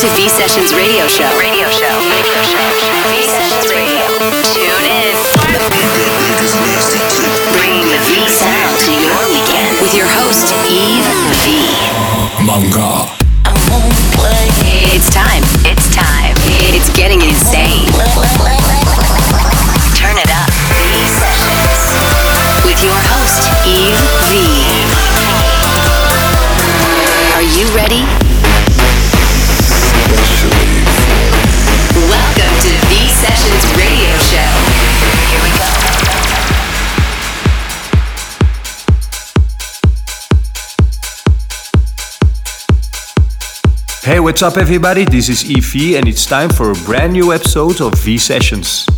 to 0.00 0.08
V 0.16 0.30
Sessions 0.30 0.72
Radio 0.72 1.06
Show. 1.06 1.28
Radio 1.36 1.68
Show. 1.68 1.92
Radio 2.08 2.40
Show. 2.40 2.64
V 3.04 3.20
Sessions 3.20 3.68
Radio. 3.68 4.00
Tune 4.48 4.88
in. 4.88 5.12
Bringing 7.52 7.84
the 7.84 8.00
V 8.08 8.24
sound 8.32 8.80
to 8.80 8.96
your 8.96 9.12
weekend 9.28 9.76
with 9.84 9.92
your 9.92 10.08
host, 10.08 10.56
Eve 10.72 11.04
V. 11.44 11.68
Manga. 12.40 13.12
It's 14.88 15.12
time. 15.12 15.44
It's 15.68 15.92
time. 15.92 16.32
It's 16.72 16.88
getting 16.96 17.20
insane. 17.20 17.84
Turn 20.00 20.16
it 20.16 20.32
up. 20.32 20.48
V 20.80 21.04
Sessions. 21.12 21.76
With 22.64 22.80
your 22.80 22.96
host, 22.96 23.52
Eve 23.68 24.00
V. 24.32 24.48
Are 27.36 27.44
you 27.44 27.68
ready? 27.76 28.29
Hey, 44.10 44.18
what's 44.18 44.42
up, 44.42 44.56
everybody? 44.56 45.04
This 45.04 45.28
is 45.28 45.44
EV, 45.48 45.94
and 45.94 46.08
it's 46.08 46.26
time 46.26 46.50
for 46.50 46.72
a 46.72 46.74
brand 46.84 47.12
new 47.12 47.32
episode 47.32 47.80
of 47.80 47.94
V 47.94 48.18
Sessions. 48.18 48.89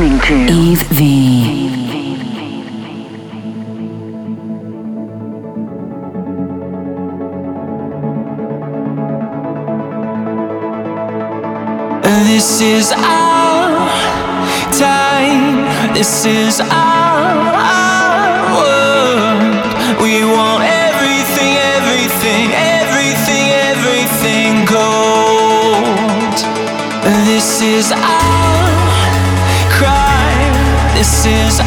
Listening 0.00 0.46
to 0.46 0.52
Eve 0.52 0.82
V. 0.88 1.68
This 12.02 12.60
is 12.62 12.92
our 12.92 13.88
time. 14.72 15.94
This 15.94 16.24
is 16.24 16.60
our, 16.60 16.70
our 16.70 18.54
world. 18.56 20.00
We 20.00 20.24
want 20.24 20.62
everything, 20.64 21.56
everything, 21.76 22.52
everything, 22.54 23.46
everything 23.68 24.64
gold. 24.64 26.36
This 27.26 27.60
is 27.60 27.92
our 27.92 27.98
crime. 27.98 28.19
This 31.00 31.24
is 31.24 31.60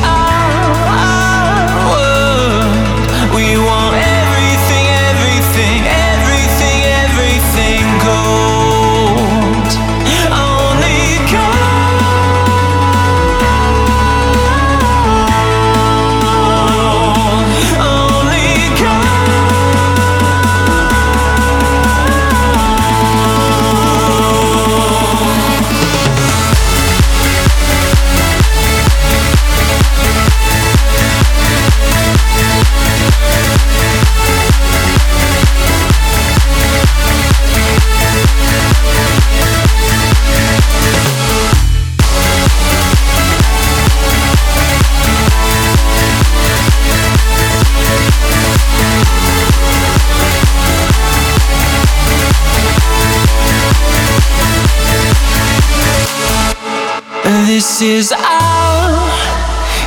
is 57.84 58.14
our 58.14 59.12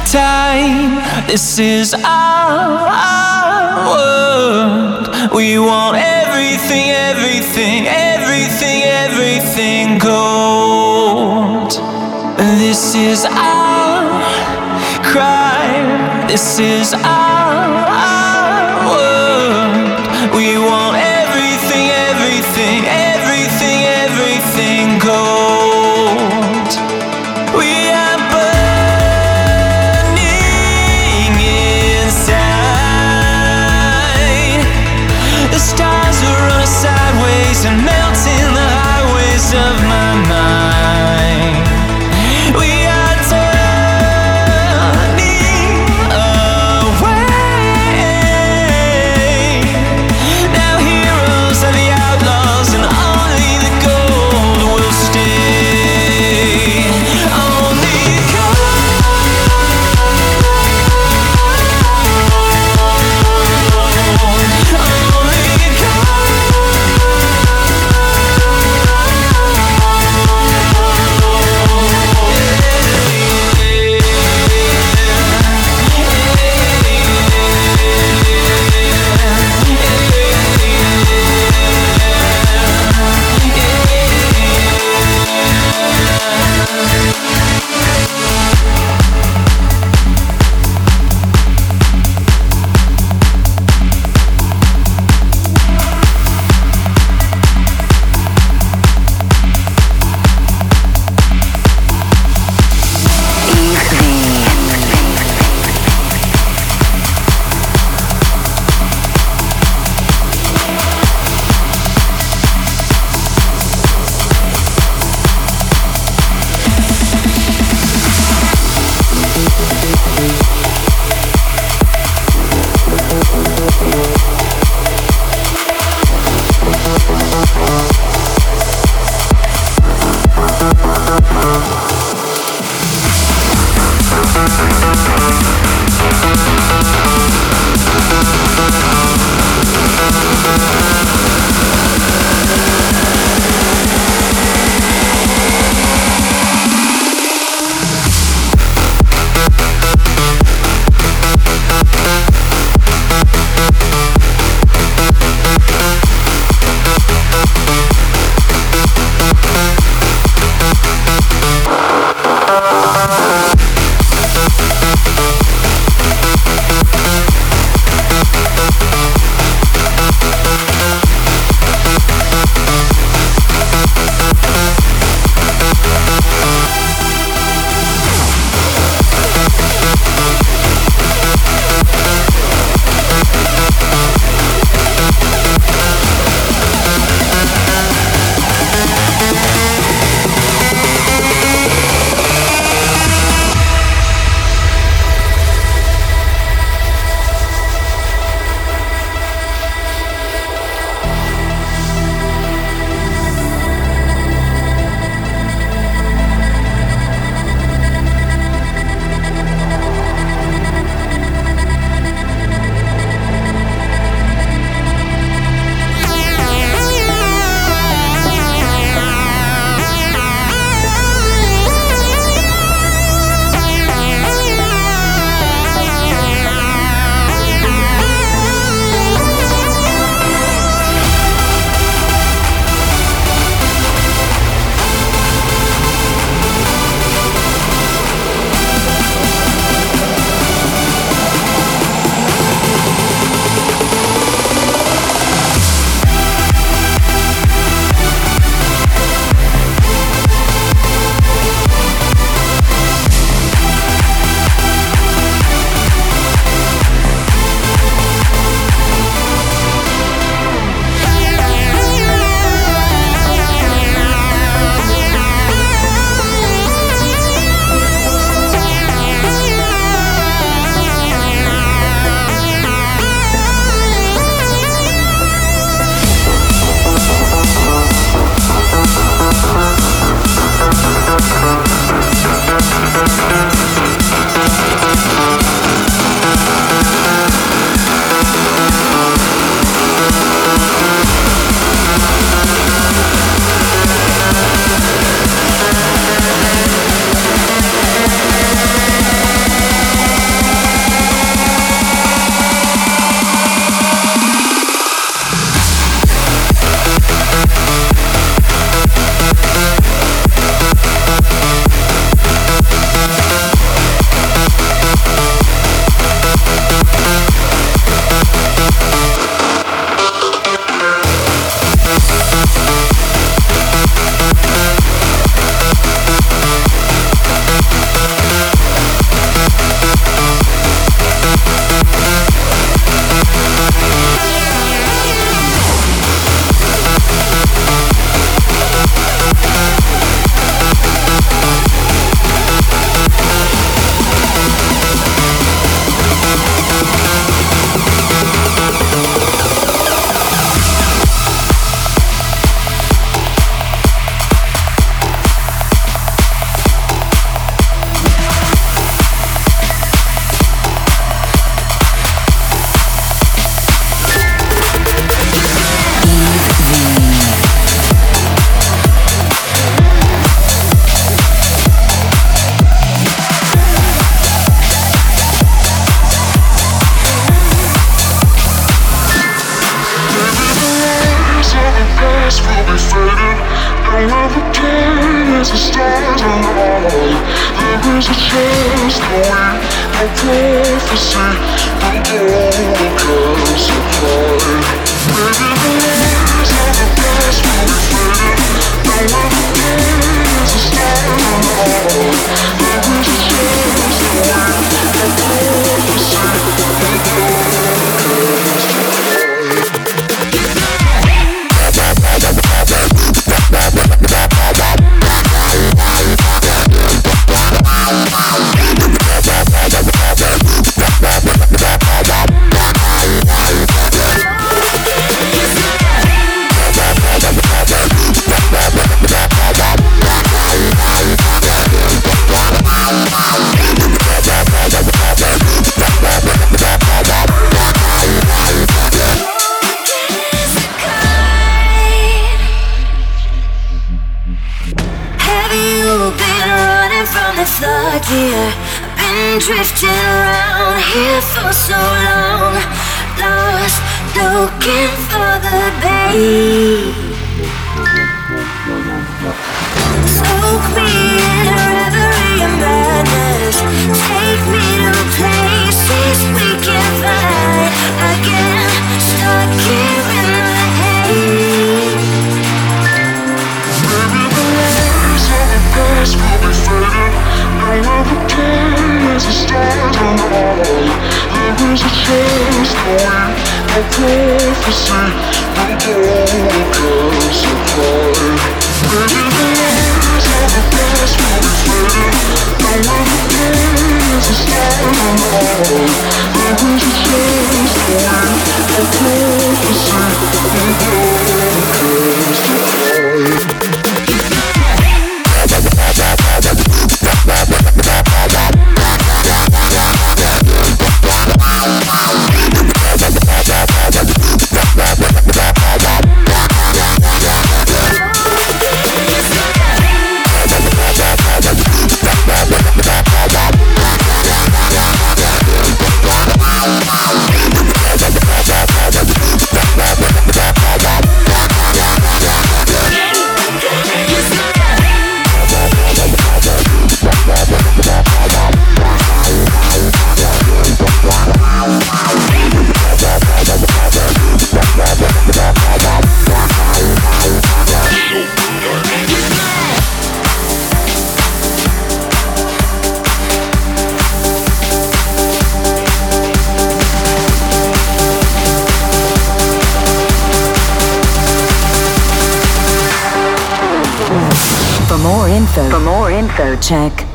time. 0.06 1.00
This 1.26 1.58
is 1.58 1.94
our, 1.94 2.86
world. 3.88 5.32
We 5.34 5.58
want 5.58 5.96
everything, 5.96 6.90
everything, 6.90 7.86
everything, 7.86 8.82
everything 8.82 9.98
gold. 9.98 11.70
This 12.36 12.94
is 12.94 13.24
our 13.24 14.04
crime. 15.02 16.28
This 16.28 16.58
is 16.58 16.92
our 16.92 17.35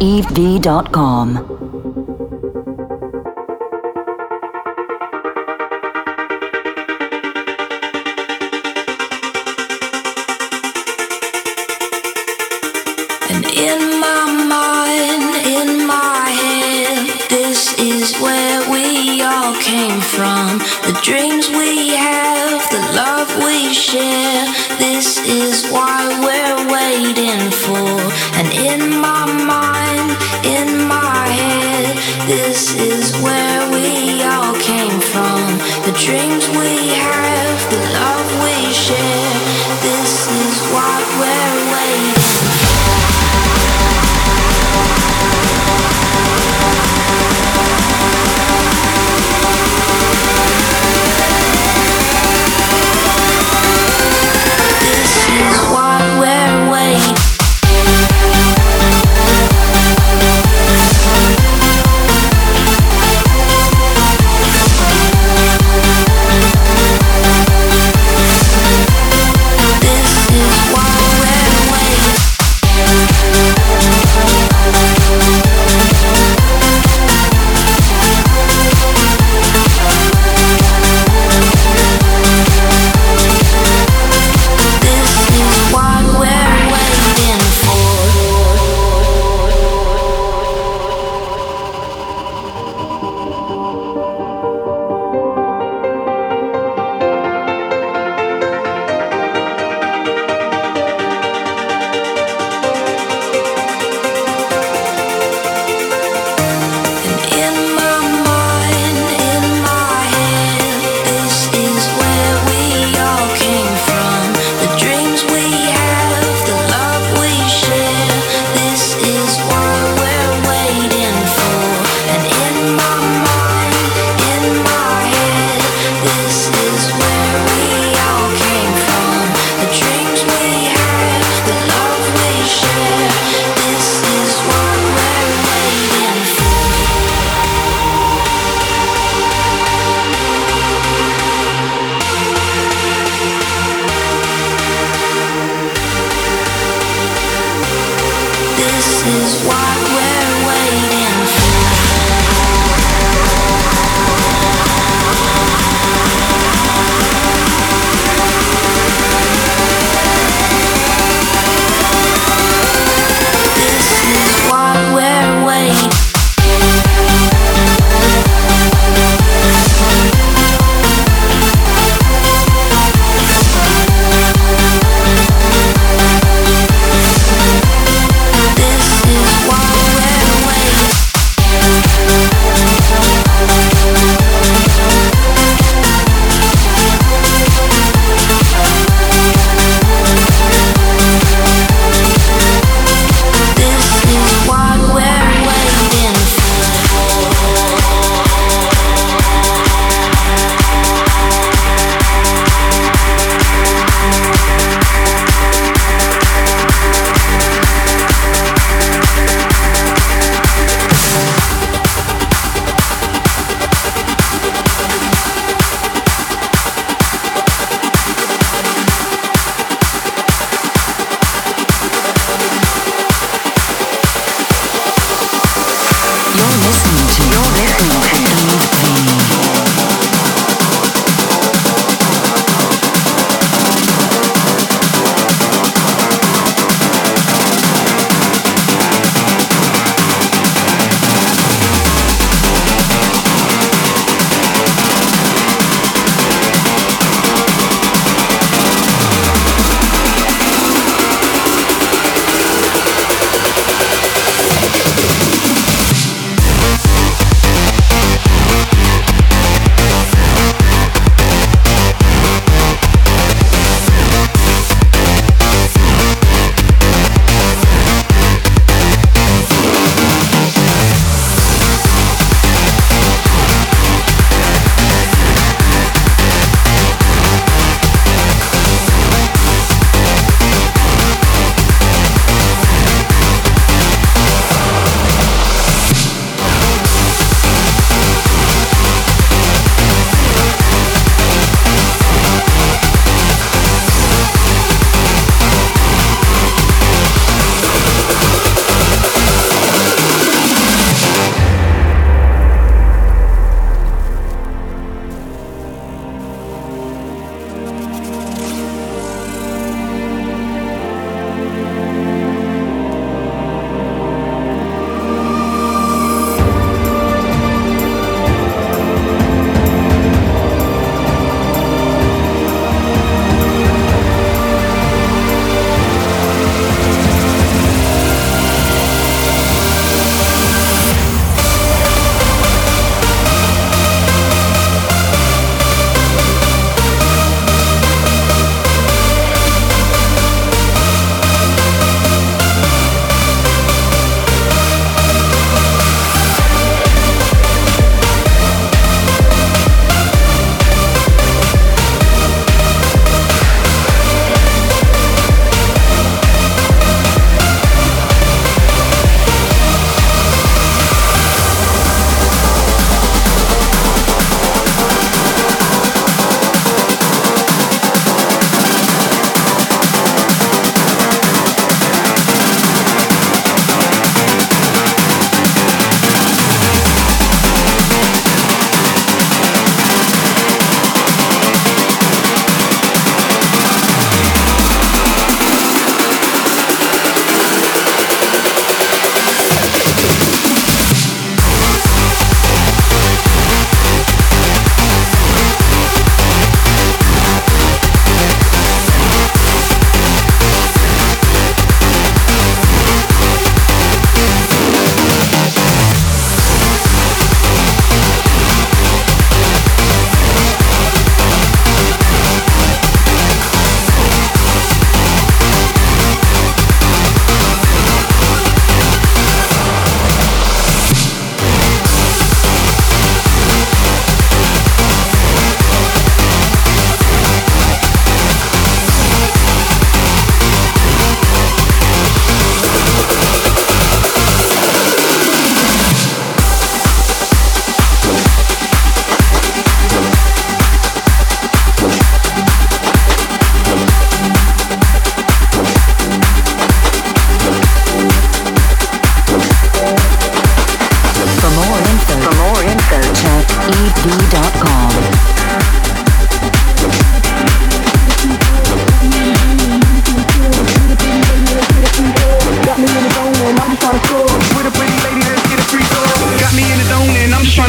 check 0.02 1.61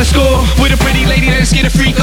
to 0.03 0.09
score 0.09 0.41
with 0.61 0.73
a 0.73 0.77
pretty 0.83 1.07
lady 1.07 1.29
that's 1.31 1.51
scared 1.51 1.67
of 1.67 1.73
freak 1.73 2.02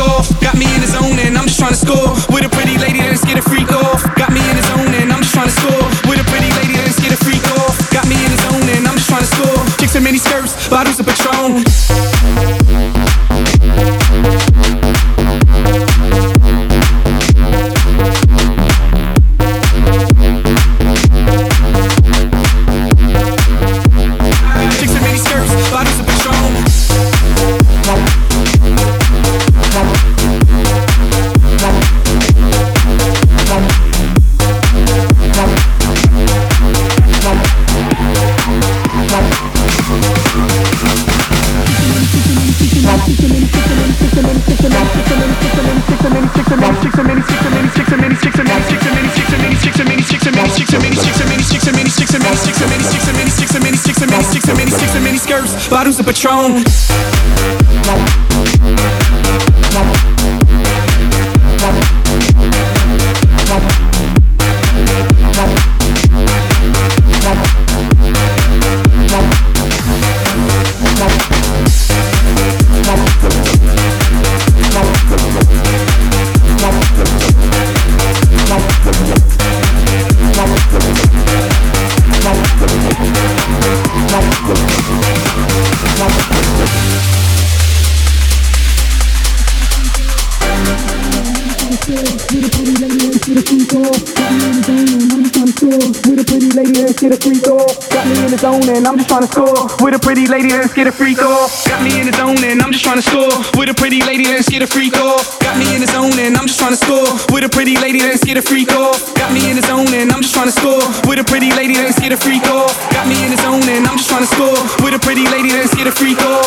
Got 101.67 101.84
me 101.84 102.00
in 102.00 102.06
the 102.08 102.13
zone 102.13 102.39
and 102.43 102.62
I'm 102.62 102.72
just 102.72 102.84
trying 102.84 102.98
to 102.98 103.02
score. 103.02 103.32
With 103.58 103.69
a 103.69 103.74
pretty 103.74 104.00
lady, 104.02 104.26
let's 104.26 104.48
get 104.48 104.62
a 104.62 104.67
free 104.67 104.89
throw. 104.89 105.17
Got 105.43 105.58
me 105.58 105.76
in 105.76 105.82
the 105.82 105.88
zone 105.88 106.15
and 106.19 106.38
I'm 106.38 106.48
just 106.48 106.60
trying 106.60 106.72
to 106.72 106.80
score. 106.80 107.08
With 107.34 107.43
a 107.43 107.50
pretty 107.50 107.76
lady, 107.76 108.00
let's 108.00 108.24
get 108.24 108.38
a 108.38 108.41
free 108.41 108.65
throw. 108.65 108.93
Got 109.15 109.34
me 109.34 109.50
in 109.50 109.56
the 109.56 109.63
zone 109.63 109.91
and 109.91 110.12
I'm 110.12 110.22
just 110.22 110.34
trying 110.34 110.48
to 110.48 110.56
score. 110.56 110.80
With 111.10 111.19
a 111.19 111.24
pretty 111.24 111.52
lady, 111.52 111.76
let's 111.76 112.00
get 112.00 112.12
a 112.12 112.17
free 112.17 112.39
throw. 112.39 112.67
Got 112.95 113.08
me 113.08 113.17
in 113.26 113.32
the 113.32 113.38
zone 113.41 113.63
and 113.67 113.88
I'm 113.88 113.98
just 113.98 114.10
trying 114.10 114.24
to 114.24 114.32
score. 114.32 114.60
With 114.84 114.93
a 114.93 115.00
pretty 115.00 115.26
lady, 115.28 115.52
let's 115.52 115.76
get 115.76 115.88
a 115.88 115.91
free 115.91 116.15
throw. 116.15 116.43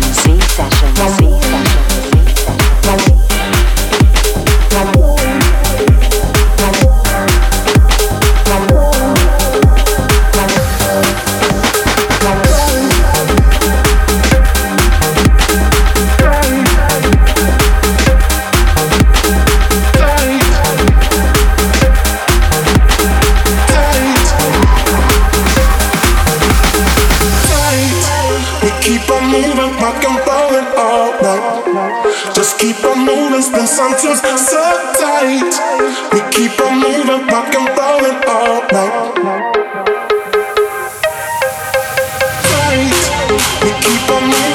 for 44.08 44.22
me. 44.22 44.46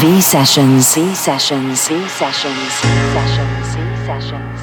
V 0.00 0.18
Sessions. 0.22 0.94
V 0.94 1.14
Sessions. 1.14 1.88
V 1.88 2.08
Sessions. 2.08 2.80
V 2.80 2.88
Sessions. 3.12 3.66
C 3.70 3.76
sessions. 4.06 4.60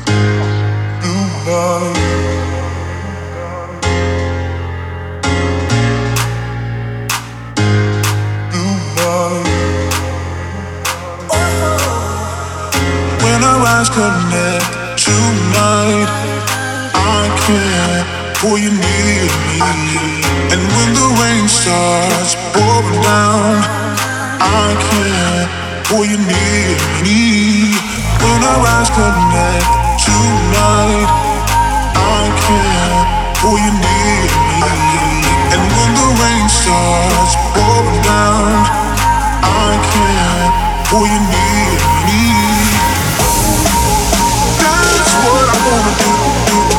When 13.22 13.44
our 13.44 13.62
eyes 13.62 13.90
connect 13.94 14.66
tonight, 14.98 16.10
I 16.96 17.22
care 17.46 18.02
for 18.38 18.58
you 18.58 18.72
near 18.72 19.26
me. 19.46 19.62
And 20.50 20.62
when 20.74 20.90
the 20.98 21.08
rain 21.22 21.48
starts 21.48 22.34
pouring 22.56 23.02
down. 23.04 24.07
I 24.40 24.76
care 24.78 25.48
for 25.90 26.06
you. 26.06 26.18
When 28.22 28.40
our 28.44 28.62
eyes 28.76 28.90
connect 28.94 29.68
tonight, 30.06 31.10
I 31.98 32.24
you. 33.58 35.10
And 35.54 35.62
when 35.74 35.92
the 35.98 36.10
rain 36.22 36.48
starts 36.50 37.34
down, 38.06 38.52
I 39.42 39.70
you. 42.14 42.48
That's 44.62 45.14
what 45.26 45.46
I 45.50 45.58
wanna 45.68 45.94
do. 46.72 46.77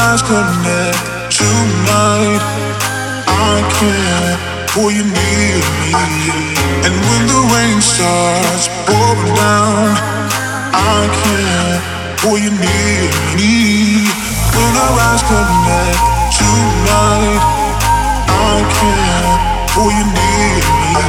eyes 0.00 0.22
connect 0.22 0.96
tonight. 1.28 2.40
I 3.28 3.56
can't, 3.76 4.40
for 4.72 4.88
you 4.88 5.04
near 5.04 5.60
me, 5.84 5.94
and 6.86 6.94
when 7.06 7.22
the 7.28 7.40
rain 7.52 7.78
starts 7.84 8.64
pouring 8.88 9.34
down, 9.36 9.92
I 10.72 11.00
can't, 11.20 11.80
for 12.20 12.38
you 12.40 12.48
near 12.48 13.02
me. 13.36 14.08
When 14.56 14.72
our 14.84 14.96
eyes 15.08 15.22
connect 15.28 16.00
tonight, 16.40 17.42
I 18.48 18.56
can't, 18.80 19.36
for 19.74 19.88
you 19.92 20.06
near 20.16 20.60
me, 20.96 21.08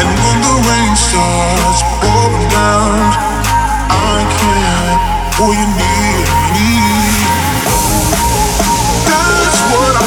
and 0.00 0.08
when 0.22 0.38
the 0.46 0.56
rain 0.70 0.94
starts 0.94 1.80
pouring 1.98 2.48
down, 2.54 2.94
I 3.90 4.16
can't, 4.38 4.98
for 5.34 5.50
you 5.50 5.66
near 5.82 6.22
me. 6.54 7.13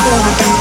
Thank 0.09 0.56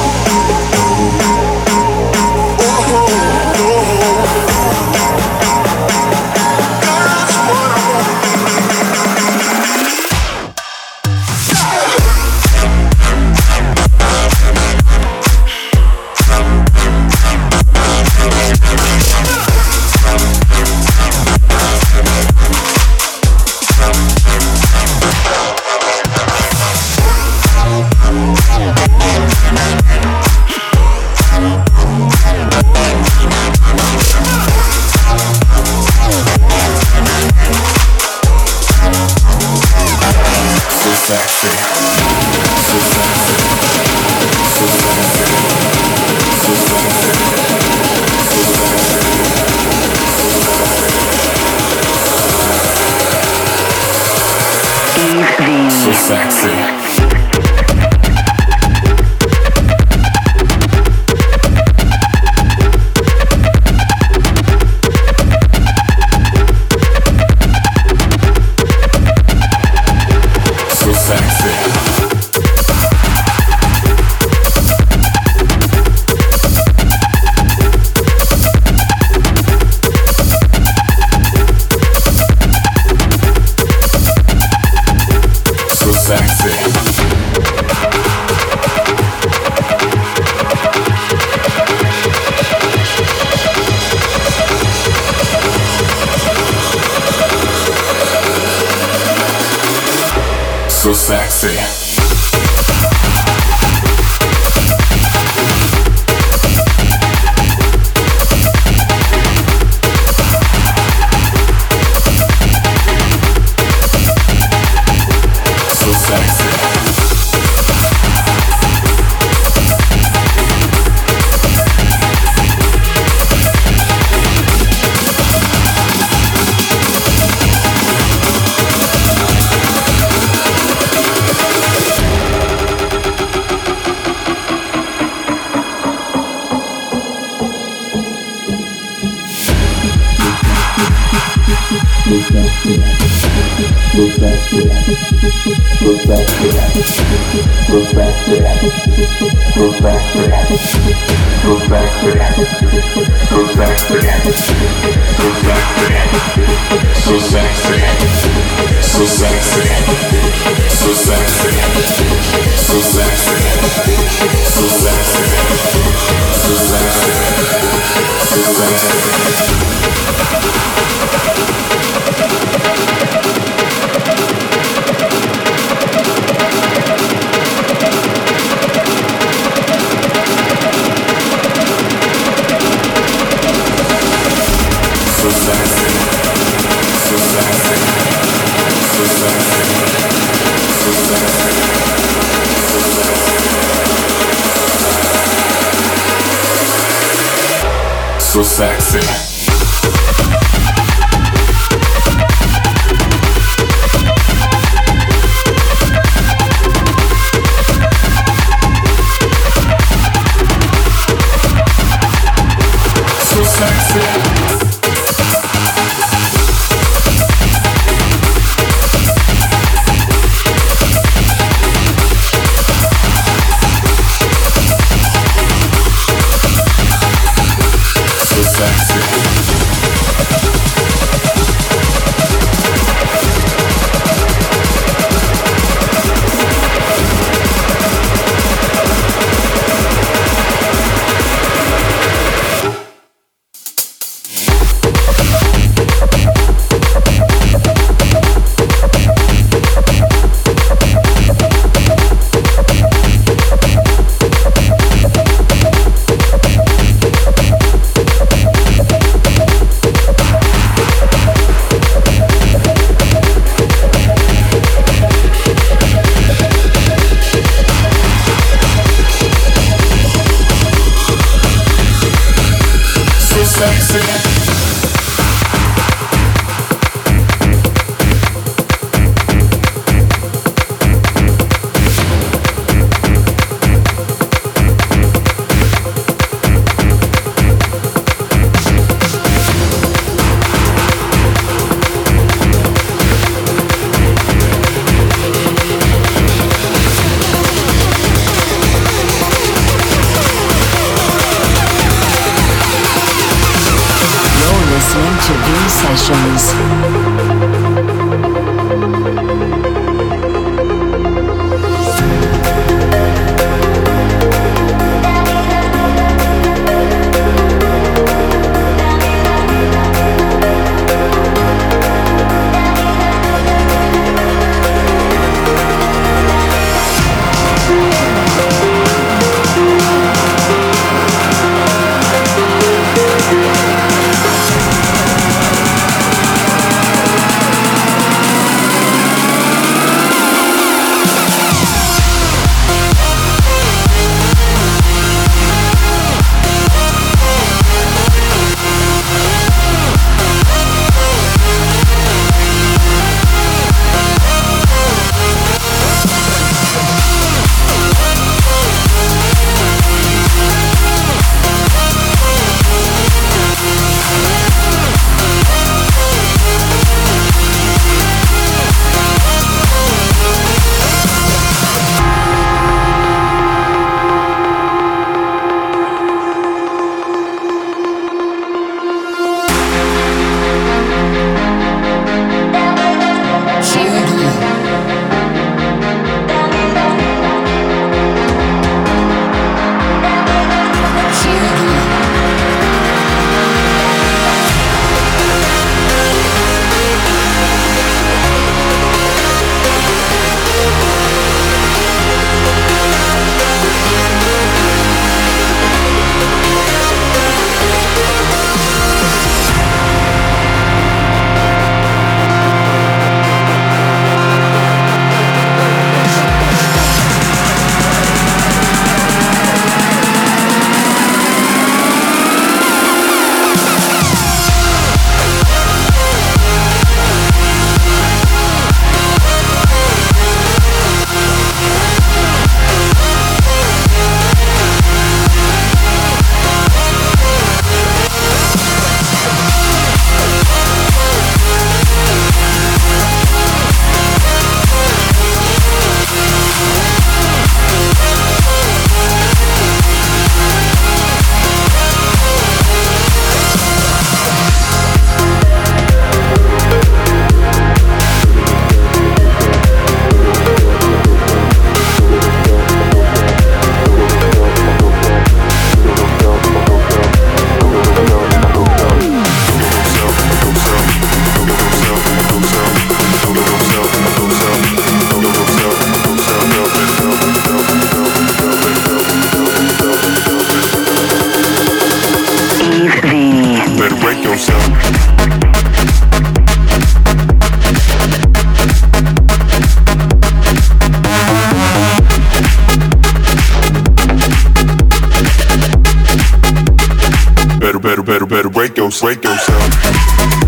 better, 498.27 498.49
break 498.49 498.77
yourself, 498.77 499.01
break 499.01 499.24
yourself. 499.24 500.46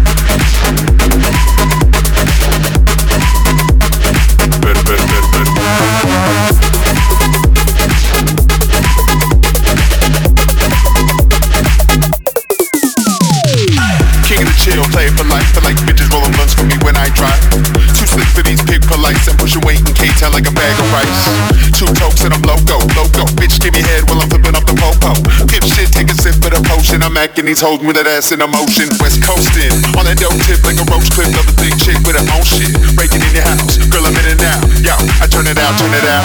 I'm 27.18 27.26
acting 27.26 27.50
these 27.50 27.58
hoes 27.58 27.82
with 27.82 27.98
that 27.98 28.06
ass 28.06 28.30
in 28.30 28.38
motion. 28.38 28.86
West 29.02 29.18
coastin' 29.26 29.74
on 29.98 30.06
that 30.06 30.22
dope 30.22 30.38
tip 30.46 30.62
like 30.62 30.78
a 30.78 30.86
roach 30.86 31.10
clip. 31.10 31.26
Love 31.34 31.50
a 31.50 31.56
big 31.58 31.74
chick 31.74 31.98
with 32.06 32.14
her 32.14 32.22
own 32.30 32.46
shit. 32.46 32.70
Breaking 32.94 33.18
in 33.18 33.32
your 33.34 33.42
house, 33.42 33.74
girl, 33.90 34.06
I'm 34.06 34.14
in 34.14 34.22
it 34.22 34.38
now. 34.38 34.54
Yo, 34.86 34.94
I 35.18 35.26
turn 35.26 35.50
it 35.50 35.58
out, 35.58 35.74
turn 35.82 35.90
it 35.98 36.06
out. 36.06 36.22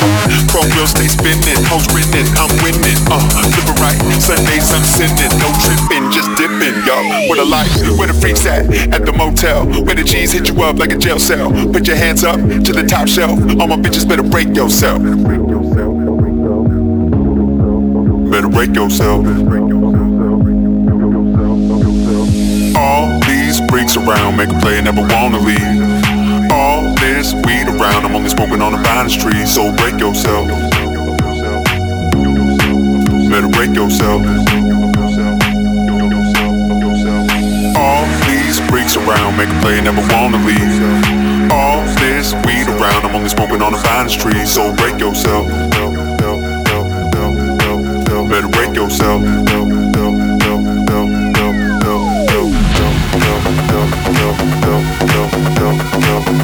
Chrome 0.54 0.70
wheels 0.78 0.94
stay 0.94 1.10
spinning, 1.10 1.58
hoes 1.66 1.89
grinning, 1.89 2.30
I'm 2.38 2.54
winning. 2.62 2.94
Uh, 3.10 3.18
flip 3.26 3.74
it 3.74 3.78
right, 3.82 3.98
Sundays 4.22 4.70
I'm 4.70 4.86
sinning, 4.86 5.34
no 5.41 5.50
tripping, 5.66 6.14
just 6.14 6.30
dipping, 6.38 6.78
yo. 6.86 6.94
Where 7.26 7.41
the 7.41 7.50
lights, 7.50 7.74
where 7.98 8.06
the 8.06 8.14
freaks 8.14 8.46
at? 8.46 8.70
At 8.94 9.10
the 9.10 9.18
motel, 9.18 9.66
where 9.89 9.98
the 9.98 10.06
G's 10.06 10.30
hit 10.30 10.54
you 10.54 10.62
up 10.62 10.78
like 10.78 10.94
a 10.94 11.00
jail 11.02 11.18
cell. 11.18 11.50
Put 11.74 11.89
your 11.89 11.98
hands 11.98 12.22
up 12.22 12.38
to 12.38 12.70
the 12.70 12.86
top 12.86 13.10
shelf. 13.10 13.41
All 13.58 13.66
my 13.66 13.82
bitches 13.82 14.06
better 14.06 14.22
break 14.22 14.54
yourself. 14.54 15.02
Better 18.30 18.50
break 18.54 18.78
yourself. 18.78 19.26
All 22.84 23.18
these 23.22 23.62
freaks 23.70 23.96
around 23.96 24.36
make 24.36 24.50
a 24.50 24.60
play 24.60 24.76
and 24.76 24.86
never 24.86 25.02
wanna 25.02 25.40
leave. 25.40 26.52
All 26.52 26.94
this 26.96 27.34
weed 27.34 27.68
around, 27.70 28.04
I'm 28.06 28.14
only 28.14 28.30
smoking 28.30 28.62
on 28.62 28.74
the 28.74 28.84
finest 28.84 29.22
tree, 29.22 29.46
so 29.46 29.72
break 29.72 29.98
yourself. 30.00 30.50
Better 33.30 33.48
break 33.48 33.74
yourself. 33.74 34.22
All 37.78 38.06
these 38.28 38.60
freaks 38.70 38.98
around 38.98 39.38
make 39.38 39.50
a 39.50 39.60
play 39.62 39.78
and 39.80 39.86
never 39.86 40.04
wanna 40.14 40.38
leave. 40.44 41.52
All 41.52 41.86
this 42.04 42.34
weed 42.46 42.68
around, 42.68 43.06
I'm 43.06 43.16
only 43.16 43.30
smoking 43.30 43.62
on 43.62 43.72
the 43.72 43.80
finest 43.80 44.20
tree, 44.20 44.46
so 44.46 44.74
break 44.76 45.00
yourself. 45.00 45.48
Better 48.30 48.50
break 48.50 48.76
yourself. 48.76 49.83
Better 55.14 56.43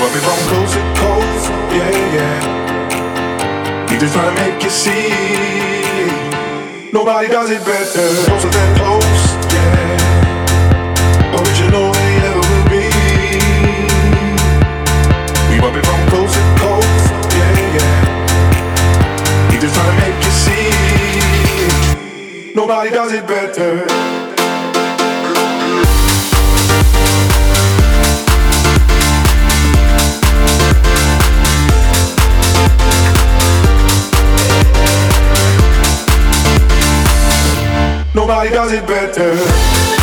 Want 0.00 0.16
it 0.16 0.22
from 0.22 0.38
coast 0.48 0.72
to 0.72 0.80
coast, 0.96 1.50
yeah, 1.76 1.92
yeah. 2.16 2.40
We 3.90 3.94
just 3.98 4.14
trying 4.14 4.34
to 4.34 4.40
make 4.40 4.62
you 4.62 4.70
see. 4.70 5.10
Nobody 6.90 7.28
does 7.28 7.50
it 7.50 7.62
better. 7.66 8.08
Closer 8.24 8.48
than 8.48 8.76
close, 8.78 9.36
yeah. 9.52 11.36
Original 11.36 11.92
they 11.92 12.18
never 12.24 12.40
will 12.48 12.64
be. 12.72 12.88
We 15.52 15.60
want 15.60 15.76
it 15.76 15.84
from 15.84 16.00
coast 16.08 16.32
to 16.34 16.42
coast, 16.56 17.12
yeah, 17.36 17.76
yeah. 17.76 19.52
We 19.52 19.58
just 19.60 19.74
trying 19.74 19.92
to 19.92 19.96
make 20.00 20.16
you 20.24 20.32
see. 20.44 20.72
Nobody 22.54 22.88
does 22.88 23.12
it 23.12 23.26
better. 23.26 23.84
Nobody 38.12 38.50
does 38.50 38.72
it 38.72 38.86
better. 38.88 39.99